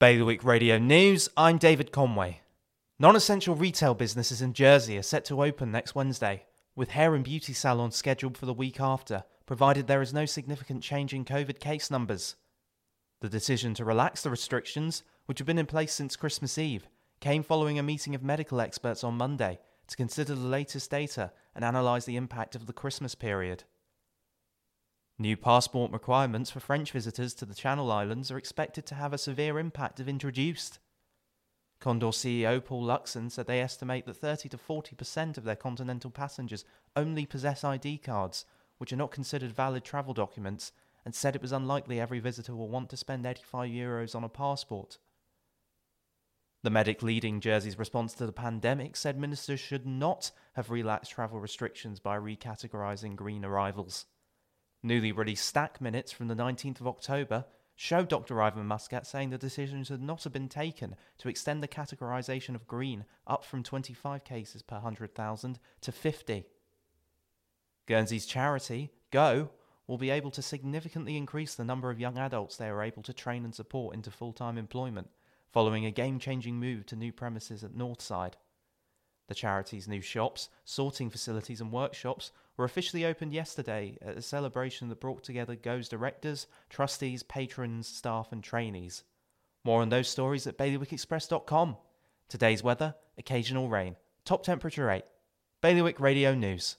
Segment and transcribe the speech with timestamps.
[0.00, 2.40] Bailiwick Radio News, I'm David Conway.
[2.98, 7.22] Non essential retail businesses in Jersey are set to open next Wednesday, with hair and
[7.22, 11.60] beauty salons scheduled for the week after, provided there is no significant change in COVID
[11.60, 12.36] case numbers.
[13.20, 16.88] The decision to relax the restrictions, which have been in place since Christmas Eve,
[17.20, 19.58] came following a meeting of medical experts on Monday
[19.88, 23.64] to consider the latest data and analyse the impact of the Christmas period.
[25.20, 29.18] New passport requirements for French visitors to the Channel Islands are expected to have a
[29.18, 30.78] severe impact if introduced.
[31.78, 36.64] Condor CEO Paul Luxon said they estimate that 30 to 40% of their continental passengers
[36.96, 38.46] only possess ID cards,
[38.78, 40.72] which are not considered valid travel documents,
[41.04, 44.28] and said it was unlikely every visitor will want to spend 85 euros on a
[44.30, 44.96] passport.
[46.62, 51.40] The medic leading Jersey's response to the pandemic said ministers should not have relaxed travel
[51.40, 54.06] restrictions by recategorising green arrivals.
[54.82, 57.44] Newly released STAC minutes from the 19th of October
[57.76, 58.42] show Dr.
[58.42, 62.66] Ivan Muscat saying the decisions had not have been taken to extend the categorisation of
[62.66, 66.44] green up from 25 cases per 100,000 to 50.
[67.86, 69.50] Guernsey's charity, Go,
[69.86, 73.12] will be able to significantly increase the number of young adults they are able to
[73.12, 75.08] train and support into full time employment,
[75.50, 78.34] following a game changing move to new premises at Northside.
[79.30, 84.88] The charity's new shops, sorting facilities, and workshops were officially opened yesterday at a celebration
[84.88, 89.04] that brought together Go's directors, trustees, patrons, staff, and trainees.
[89.62, 91.76] More on those stories at bailiwickexpress.com.
[92.28, 93.94] Today's weather occasional rain.
[94.24, 95.04] Top temperature 8.
[95.60, 96.78] Bailiwick Radio News.